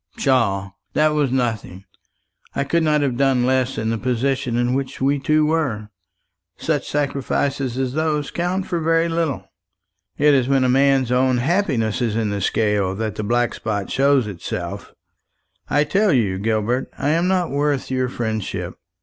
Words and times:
"Pshaw! 0.17 0.71
that 0.93 1.09
was 1.09 1.31
nothing. 1.31 1.85
I 2.55 2.63
could 2.63 2.81
not 2.81 3.01
have 3.01 3.17
done 3.17 3.45
less 3.45 3.77
in 3.77 3.91
the 3.91 3.99
position 3.99 4.57
in 4.57 4.73
which 4.73 4.99
we 4.99 5.19
two 5.19 5.45
were. 5.45 5.91
Such 6.57 6.89
sacrifices 6.89 7.77
as 7.77 7.93
those 7.93 8.31
count 8.31 8.65
for 8.65 8.79
very 8.79 9.07
little. 9.07 9.45
It 10.17 10.33
is 10.33 10.47
when 10.47 10.63
a 10.63 10.67
man's 10.69 11.11
own 11.11 11.37
happiness 11.37 12.01
is 12.01 12.15
in 12.15 12.31
the 12.31 12.41
scale 12.41 12.95
that 12.95 13.13
the 13.13 13.23
black 13.23 13.53
spot 13.53 13.91
shows 13.91 14.25
itself. 14.25 14.91
I 15.69 15.83
tell 15.83 16.11
you, 16.11 16.39
Gilbert, 16.39 16.89
I 16.97 17.09
am 17.09 17.27
not 17.27 17.51
worth 17.51 17.91
your 17.91 18.09
friendship. 18.09 18.79